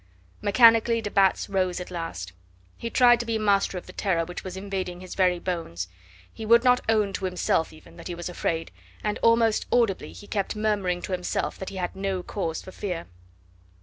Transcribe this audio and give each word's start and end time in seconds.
Mechanically 0.41 0.99
de 0.99 1.11
Batz 1.11 1.47
rose 1.47 1.79
at 1.79 1.91
last. 1.91 2.33
He 2.75 2.89
tried 2.89 3.19
to 3.19 3.25
be 3.27 3.37
master 3.37 3.77
of 3.77 3.85
the 3.85 3.93
terror 3.93 4.25
which 4.25 4.43
was 4.43 4.57
invading 4.57 4.99
his 4.99 5.13
very 5.13 5.37
bones. 5.37 5.87
He 6.33 6.43
would 6.43 6.63
not 6.63 6.81
own 6.89 7.13
to 7.13 7.25
himself 7.25 7.71
even 7.71 7.97
that 7.97 8.07
he 8.07 8.15
was 8.15 8.27
afraid, 8.27 8.71
and 9.03 9.19
almost 9.21 9.67
audibly 9.71 10.11
he 10.11 10.25
kept 10.25 10.55
murmuring 10.55 11.03
to 11.03 11.11
himself 11.11 11.59
that 11.59 11.69
he 11.69 11.75
had 11.75 11.95
no 11.95 12.23
cause 12.23 12.63
for 12.63 12.71
fear. 12.71 13.05